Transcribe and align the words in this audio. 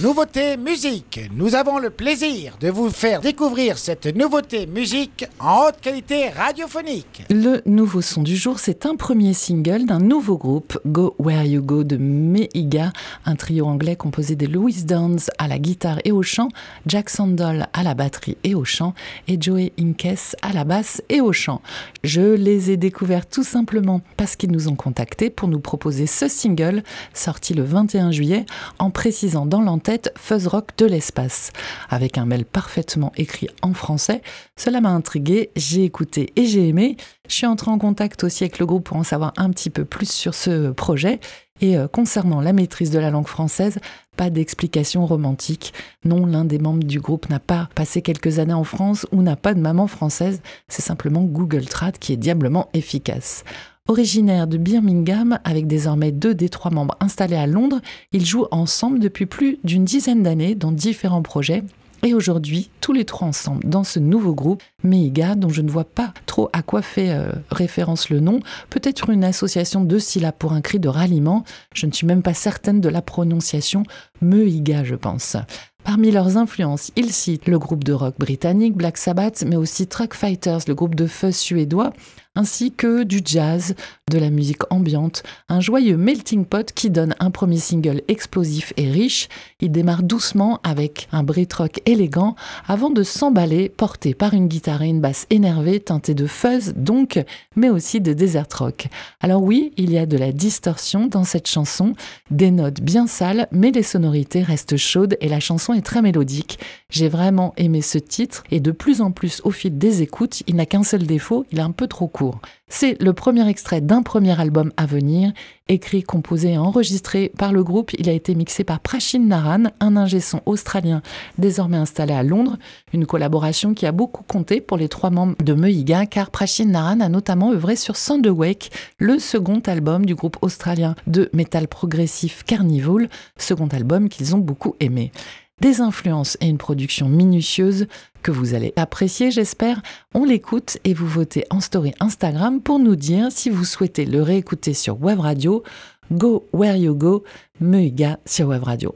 Nouveauté 0.00 0.56
musique. 0.56 1.18
Nous 1.34 1.56
avons 1.56 1.80
le 1.80 1.90
plaisir 1.90 2.56
de 2.60 2.68
vous 2.68 2.88
faire 2.88 3.20
découvrir 3.20 3.78
cette 3.78 4.06
nouveauté 4.06 4.68
musique 4.68 5.26
en 5.40 5.66
haute 5.66 5.80
qualité 5.80 6.28
radiophonique. 6.28 7.24
Le 7.30 7.62
nouveau 7.66 8.00
son 8.00 8.22
du 8.22 8.36
jour, 8.36 8.60
c'est 8.60 8.86
un 8.86 8.94
premier 8.94 9.32
single 9.32 9.86
d'un 9.86 9.98
nouveau 9.98 10.38
groupe, 10.38 10.78
Go 10.86 11.16
Where 11.18 11.42
You 11.42 11.62
Go 11.62 11.82
de 11.82 11.96
Meiga, 11.96 12.92
un 13.24 13.34
trio 13.34 13.66
anglais 13.66 13.96
composé 13.96 14.36
de 14.36 14.46
Louis 14.46 14.84
Downs 14.84 15.18
à 15.36 15.48
la 15.48 15.58
guitare 15.58 15.98
et 16.04 16.12
au 16.12 16.22
chant, 16.22 16.46
Jack 16.86 17.10
Sandol 17.10 17.66
à 17.72 17.82
la 17.82 17.94
batterie 17.94 18.36
et 18.44 18.54
au 18.54 18.64
chant, 18.64 18.94
et 19.26 19.36
Joey 19.40 19.72
Inkes 19.80 20.36
à 20.42 20.52
la 20.52 20.62
basse 20.62 21.02
et 21.08 21.20
au 21.20 21.32
chant. 21.32 21.60
Je 22.04 22.20
les 22.36 22.70
ai 22.70 22.76
découverts 22.76 23.26
tout 23.26 23.42
simplement 23.42 24.00
parce 24.16 24.36
qu'ils 24.36 24.52
nous 24.52 24.68
ont 24.68 24.76
contactés 24.76 25.28
pour 25.28 25.48
nous 25.48 25.60
proposer 25.60 26.06
ce 26.06 26.28
single, 26.28 26.84
sorti 27.14 27.52
le 27.52 27.64
21 27.64 28.12
juillet, 28.12 28.46
en 28.78 28.90
précisant 28.90 29.44
dans 29.44 29.60
l'antenne 29.60 29.87
Fuzz 30.16 30.46
Rock 30.46 30.76
de 30.76 30.86
l'espace. 30.86 31.50
Avec 31.88 32.18
un 32.18 32.26
mail 32.26 32.44
parfaitement 32.44 33.10
écrit 33.16 33.48
en 33.62 33.72
français, 33.72 34.20
cela 34.56 34.80
m'a 34.80 34.90
intrigué, 34.90 35.50
j'ai 35.56 35.84
écouté 35.84 36.32
et 36.36 36.44
j'ai 36.44 36.68
aimé. 36.68 36.96
Je 37.28 37.34
suis 37.34 37.46
entré 37.46 37.70
en 37.70 37.78
contact 37.78 38.22
aussi 38.22 38.44
avec 38.44 38.58
le 38.58 38.66
groupe 38.66 38.84
pour 38.84 38.98
en 38.98 39.02
savoir 39.02 39.32
un 39.38 39.50
petit 39.50 39.70
peu 39.70 39.84
plus 39.84 40.10
sur 40.10 40.34
ce 40.34 40.70
projet. 40.72 41.20
Et 41.60 41.76
euh, 41.76 41.88
concernant 41.88 42.40
la 42.40 42.52
maîtrise 42.52 42.90
de 42.90 42.98
la 42.98 43.10
langue 43.10 43.26
française, 43.26 43.78
pas 44.16 44.30
d'explication 44.30 45.06
romantique. 45.06 45.72
Non, 46.04 46.26
l'un 46.26 46.44
des 46.44 46.58
membres 46.58 46.84
du 46.84 47.00
groupe 47.00 47.28
n'a 47.30 47.40
pas 47.40 47.68
passé 47.74 48.02
quelques 48.02 48.38
années 48.38 48.52
en 48.52 48.64
France 48.64 49.06
ou 49.10 49.22
n'a 49.22 49.36
pas 49.36 49.54
de 49.54 49.60
maman 49.60 49.86
française. 49.86 50.40
C'est 50.68 50.82
simplement 50.82 51.22
Google 51.22 51.64
Trad 51.64 51.98
qui 51.98 52.12
est 52.12 52.16
diablement 52.16 52.68
efficace. 52.74 53.42
Originaire 53.90 54.46
de 54.46 54.58
Birmingham, 54.58 55.38
avec 55.44 55.66
désormais 55.66 56.12
deux 56.12 56.34
des 56.34 56.50
trois 56.50 56.70
membres 56.70 56.94
installés 57.00 57.36
à 57.36 57.46
Londres, 57.46 57.80
ils 58.12 58.26
jouent 58.26 58.46
ensemble 58.50 58.98
depuis 58.98 59.24
plus 59.24 59.58
d'une 59.64 59.86
dizaine 59.86 60.22
d'années 60.22 60.54
dans 60.54 60.72
différents 60.72 61.22
projets. 61.22 61.64
Et 62.02 62.12
aujourd'hui, 62.12 62.68
tous 62.82 62.92
les 62.92 63.06
trois 63.06 63.26
ensemble 63.26 63.64
dans 63.66 63.84
ce 63.84 63.98
nouveau 63.98 64.34
groupe, 64.34 64.62
Meiga, 64.84 65.34
dont 65.34 65.48
je 65.48 65.62
ne 65.62 65.70
vois 65.70 65.84
pas 65.84 66.12
trop 66.26 66.50
à 66.52 66.60
quoi 66.60 66.82
fait 66.82 67.10
euh, 67.10 67.32
référence 67.50 68.10
le 68.10 68.20
nom, 68.20 68.40
peut-être 68.68 69.08
une 69.08 69.24
association 69.24 69.82
de 69.82 69.98
syllabes 69.98 70.36
pour 70.38 70.52
un 70.52 70.60
cri 70.60 70.78
de 70.78 70.88
ralliement. 70.88 71.44
Je 71.74 71.86
ne 71.86 71.92
suis 71.92 72.06
même 72.06 72.22
pas 72.22 72.34
certaine 72.34 72.82
de 72.82 72.90
la 72.90 73.00
prononciation 73.00 73.84
Meiga, 74.20 74.84
je 74.84 74.96
pense. 74.96 75.36
Parmi 75.82 76.10
leurs 76.10 76.36
influences, 76.36 76.92
ils 76.96 77.12
citent 77.12 77.48
le 77.48 77.58
groupe 77.58 77.82
de 77.82 77.94
rock 77.94 78.16
britannique 78.18 78.76
Black 78.76 78.98
Sabbath, 78.98 79.42
mais 79.46 79.56
aussi 79.56 79.86
Truck 79.86 80.12
Fighters, 80.12 80.60
le 80.68 80.74
groupe 80.74 80.94
de 80.94 81.06
fuzz 81.06 81.34
suédois, 81.34 81.94
ainsi 82.38 82.70
que 82.70 83.02
du 83.02 83.20
jazz, 83.24 83.74
de 84.08 84.18
la 84.18 84.30
musique 84.30 84.62
ambiante, 84.72 85.24
un 85.48 85.60
joyeux 85.60 85.96
melting 85.96 86.44
pot 86.44 86.72
qui 86.72 86.88
donne 86.88 87.16
un 87.18 87.32
premier 87.32 87.58
single 87.58 88.02
explosif 88.06 88.72
et 88.76 88.88
riche. 88.88 89.28
Il 89.60 89.72
démarre 89.72 90.04
doucement 90.04 90.60
avec 90.62 91.08
un 91.10 91.24
Brit 91.24 91.48
rock 91.56 91.80
élégant 91.84 92.36
avant 92.68 92.90
de 92.90 93.02
s'emballer, 93.02 93.68
porté 93.68 94.14
par 94.14 94.34
une 94.34 94.46
guitare 94.46 94.82
et 94.82 94.88
une 94.88 95.00
basse 95.00 95.26
énervée 95.30 95.80
teintée 95.80 96.14
de 96.14 96.28
fuzz 96.28 96.74
donc, 96.76 97.20
mais 97.56 97.70
aussi 97.70 98.00
de 98.00 98.12
desert 98.12 98.46
rock. 98.56 98.86
Alors 99.20 99.42
oui, 99.42 99.72
il 99.76 99.90
y 99.90 99.98
a 99.98 100.06
de 100.06 100.16
la 100.16 100.30
distorsion 100.30 101.06
dans 101.06 101.24
cette 101.24 101.48
chanson, 101.48 101.94
des 102.30 102.52
notes 102.52 102.80
bien 102.80 103.08
sales, 103.08 103.48
mais 103.50 103.72
les 103.72 103.82
sonorités 103.82 104.42
restent 104.42 104.76
chaudes 104.76 105.16
et 105.20 105.28
la 105.28 105.40
chanson 105.40 105.74
est 105.74 105.82
très 105.82 106.02
mélodique. 106.02 106.60
J'ai 106.88 107.08
vraiment 107.08 107.52
aimé 107.56 107.82
ce 107.82 107.98
titre 107.98 108.44
et 108.52 108.60
de 108.60 108.70
plus 108.70 109.00
en 109.00 109.10
plus 109.10 109.40
au 109.42 109.50
fil 109.50 109.76
des 109.76 110.02
écoutes, 110.02 110.44
il 110.46 110.54
n'a 110.54 110.66
qu'un 110.66 110.84
seul 110.84 111.02
défaut, 111.04 111.44
il 111.50 111.58
est 111.58 111.62
un 111.62 111.72
peu 111.72 111.88
trop 111.88 112.06
court. 112.06 112.27
C'est 112.68 113.00
le 113.02 113.12
premier 113.12 113.48
extrait 113.48 113.80
d'un 113.80 114.02
premier 114.02 114.38
album 114.38 114.72
à 114.76 114.84
venir, 114.84 115.32
écrit, 115.68 116.02
composé 116.02 116.52
et 116.52 116.58
enregistré 116.58 117.32
par 117.36 117.52
le 117.52 117.64
groupe. 117.64 117.92
Il 117.98 118.08
a 118.08 118.12
été 118.12 118.34
mixé 118.34 118.62
par 118.62 118.80
Prashin 118.80 119.20
Naran, 119.20 119.64
un 119.80 119.96
ingé 119.96 120.20
son 120.20 120.42
australien 120.44 121.02
désormais 121.38 121.78
installé 121.78 122.12
à 122.12 122.22
Londres. 122.22 122.58
Une 122.92 123.06
collaboration 123.06 123.72
qui 123.72 123.86
a 123.86 123.92
beaucoup 123.92 124.22
compté 124.22 124.60
pour 124.60 124.76
les 124.76 124.88
trois 124.88 125.10
membres 125.10 125.34
de 125.42 125.54
Meiga, 125.54 126.06
car 126.06 126.30
Prashin 126.30 126.66
Naran 126.66 127.00
a 127.00 127.08
notamment 127.08 127.52
œuvré 127.52 127.76
sur 127.76 127.94
Wake, 128.26 128.70
le 128.98 129.18
second 129.18 129.60
album 129.66 130.04
du 130.04 130.14
groupe 130.14 130.36
australien 130.42 130.94
de 131.06 131.30
métal 131.32 131.68
progressif 131.68 132.44
Carnival, 132.44 133.08
second 133.38 133.68
album 133.68 134.08
qu'ils 134.08 134.34
ont 134.34 134.40
beaucoup 134.40 134.74
aimé 134.80 135.10
des 135.60 135.80
influences 135.80 136.36
et 136.40 136.48
une 136.48 136.58
production 136.58 137.08
minutieuse 137.08 137.86
que 138.22 138.30
vous 138.30 138.54
allez 138.54 138.72
apprécier, 138.76 139.30
j'espère. 139.30 139.82
On 140.14 140.24
l'écoute 140.24 140.78
et 140.84 140.94
vous 140.94 141.06
votez 141.06 141.44
en 141.50 141.60
story 141.60 141.94
Instagram 142.00 142.60
pour 142.60 142.78
nous 142.78 142.96
dire 142.96 143.28
si 143.30 143.50
vous 143.50 143.64
souhaitez 143.64 144.04
le 144.04 144.22
réécouter 144.22 144.74
sur 144.74 145.00
Web 145.00 145.20
Radio. 145.20 145.62
Go 146.10 146.46
Where 146.52 146.76
You 146.76 146.94
Go, 146.94 147.24
Meuga 147.60 148.18
sur 148.24 148.48
Web 148.48 148.62
Radio. 148.62 148.94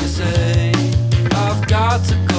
You 0.00 0.08
say. 0.08 0.72
I've 1.32 1.66
got 1.68 2.04
to 2.06 2.33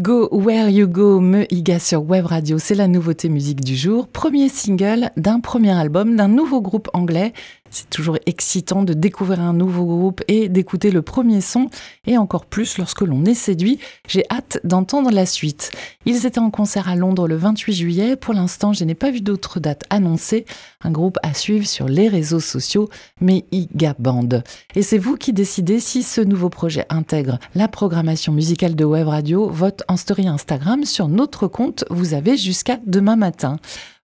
Go 0.00 0.30
Where 0.32 0.70
You 0.70 0.86
Go, 0.86 1.20
Me 1.20 1.44
Iga 1.52 1.78
sur 1.78 2.02
Web 2.08 2.24
Radio, 2.24 2.58
c'est 2.58 2.74
la 2.74 2.88
nouveauté 2.88 3.28
musique 3.28 3.60
du 3.60 3.76
jour. 3.76 4.08
Premier 4.08 4.48
single 4.48 5.10
d'un 5.18 5.40
premier 5.40 5.72
album 5.72 6.16
d'un 6.16 6.28
nouveau 6.28 6.62
groupe 6.62 6.88
anglais. 6.94 7.34
C'est 7.70 7.88
toujours 7.88 8.18
excitant 8.26 8.82
de 8.82 8.92
découvrir 8.92 9.40
un 9.40 9.52
nouveau 9.52 9.84
groupe 9.84 10.22
et 10.28 10.48
d'écouter 10.48 10.90
le 10.90 11.02
premier 11.02 11.40
son, 11.40 11.70
et 12.06 12.18
encore 12.18 12.46
plus 12.46 12.78
lorsque 12.78 13.02
l'on 13.02 13.24
est 13.24 13.34
séduit. 13.34 13.78
J'ai 14.08 14.24
hâte 14.30 14.60
d'entendre 14.64 15.10
la 15.10 15.24
suite. 15.24 15.70
Ils 16.04 16.26
étaient 16.26 16.40
en 16.40 16.50
concert 16.50 16.88
à 16.88 16.96
Londres 16.96 17.28
le 17.28 17.36
28 17.36 17.72
juillet. 17.72 18.16
Pour 18.16 18.34
l'instant, 18.34 18.72
je 18.72 18.84
n'ai 18.84 18.96
pas 18.96 19.10
vu 19.10 19.20
d'autres 19.20 19.60
dates 19.60 19.84
annoncées. 19.88 20.44
Un 20.82 20.90
groupe 20.90 21.18
à 21.22 21.32
suivre 21.32 21.66
sur 21.66 21.86
les 21.86 22.08
réseaux 22.08 22.40
sociaux, 22.40 22.88
mais 23.20 23.44
Iga 23.52 23.94
Band. 23.98 24.28
Et 24.74 24.82
c'est 24.82 24.98
vous 24.98 25.16
qui 25.16 25.32
décidez 25.32 25.78
si 25.78 26.02
ce 26.02 26.20
nouveau 26.20 26.48
projet 26.48 26.86
intègre 26.88 27.38
la 27.54 27.68
programmation 27.68 28.32
musicale 28.32 28.74
de 28.74 28.84
Web 28.84 29.06
Radio. 29.06 29.48
Vote 29.48 29.82
en 29.88 29.96
story 29.96 30.26
Instagram 30.26 30.84
sur 30.84 31.08
notre 31.08 31.46
compte. 31.46 31.84
Vous 31.90 32.14
avez 32.14 32.36
jusqu'à 32.36 32.78
demain 32.84 33.16
matin. 33.16 33.58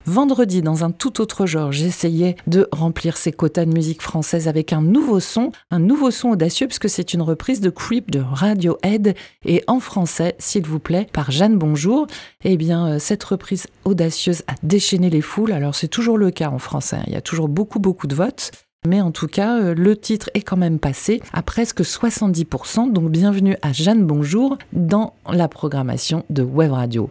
Vendredi, 0.07 0.63
dans 0.63 0.85
un 0.85 0.93
tout 0.93 1.21
autre 1.21 1.47
genre, 1.47 1.73
j'essayais 1.73 2.37
de 2.47 2.69
remplir 2.71 3.17
ces 3.17 3.33
quotas 3.33 3.65
de 3.65 3.73
musique 3.73 4.03
française 4.03 4.47
avec 4.47 4.73
un 4.73 4.81
nouveau 4.81 5.19
son, 5.19 5.51
un 5.73 5.81
nouveau 5.81 6.13
son 6.13 6.29
audacieux, 6.29 6.69
puisque 6.69 6.89
c'est 6.89 7.13
une 7.13 7.23
reprise 7.23 7.61
de 7.61 7.71
Creep 7.71 8.13
de 8.13 8.21
Radiohead 8.21 9.17
et 9.45 9.65
en 9.67 9.81
français, 9.81 10.37
s'il 10.39 10.65
vous 10.65 10.79
plaît, 10.79 11.09
par 11.13 11.33
Jeanne 11.33 11.59
Bonjour. 11.59 12.07
Eh 12.45 12.57
bien, 12.57 12.87
euh, 12.87 12.99
cette 13.01 13.25
reprise 13.25 13.67
audacieuse 13.85 14.45
a 14.47 14.55
déchaîné 14.63 15.11
les 15.11 15.23
foules. 15.23 15.51
Alors, 15.51 15.75
c'est 15.75 15.89
toujours 15.89 16.19
le 16.19 16.31
cas 16.31 16.51
en 16.51 16.61
français. 16.61 16.97
Hein. 16.97 17.05
Il 17.09 17.13
y 17.13 17.17
a 17.17 17.21
toujours 17.21 17.49
beaucoup, 17.49 17.81
beaucoup 17.81 18.07
de 18.07 18.15
votes. 18.15 18.53
Mais 18.87 19.01
en 19.01 19.11
tout 19.11 19.27
cas, 19.27 19.59
euh, 19.59 19.75
le 19.75 19.97
titre 19.97 20.31
est 20.35 20.43
quand 20.43 20.57
même 20.57 20.79
passé 20.79 21.21
à 21.33 21.43
presque 21.43 21.81
70%. 21.81 22.93
Donc 22.93 23.11
bienvenue 23.11 23.57
à 23.61 23.73
Jeanne 23.73 24.07
Bonjour 24.07 24.57
dans 24.73 25.15
la 25.29 25.49
programmation 25.49 26.25
de 26.31 26.45
Web 26.45 26.71
Radio. 26.71 27.11